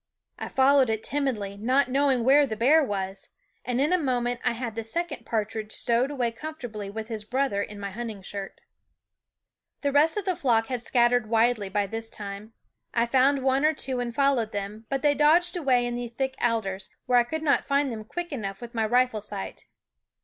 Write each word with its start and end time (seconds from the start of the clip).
I 0.39 0.47
followed 0.47 0.89
it 0.89 1.03
timidly, 1.03 1.57
not 1.57 1.87
knowing 1.87 2.23
where 2.23 2.47
the 2.47 2.55
bear 2.55 2.83
was, 2.83 3.29
and 3.63 3.79
in 3.79 3.93
a 3.93 3.99
moment 3.99 4.39
I 4.43 4.53
had 4.53 4.73
the 4.73 4.83
second 4.83 5.27
partridge 5.27 5.71
stowed 5.71 6.09
away 6.09 6.31
comfortably 6.31 6.89
with 6.89 7.07
his 7.07 7.23
brother 7.23 7.61
in 7.61 7.79
my 7.79 7.91
hunting 7.91 8.23
shirt. 8.23 8.61
The 9.81 9.91
rest 9.91 10.17
of 10.17 10.25
the 10.25 10.35
flock 10.35 10.65
had 10.69 10.81
scattered 10.81 11.29
widely 11.29 11.69
by 11.69 11.85
this 11.85 12.09
time. 12.09 12.53
I 12.95 13.05
found 13.05 13.43
one 13.43 13.63
or 13.63 13.75
two 13.75 13.99
and 13.99 14.11
fol 14.11 14.33
lowed 14.37 14.53
them; 14.53 14.87
but 14.89 15.03
they 15.03 15.13
dodged 15.13 15.55
away 15.55 15.85
into 15.85 15.99
the 16.01 16.07
thick 16.07 16.35
alders, 16.43 16.89
where 17.05 17.19
I 17.19 17.23
could 17.23 17.43
not 17.43 17.67
find 17.67 17.91
them 17.91 18.03
quick 18.03 18.31
enough 18.31 18.59
with 18.59 18.73
my 18.73 18.87
rifle 18.87 19.21
sight. 19.21 19.67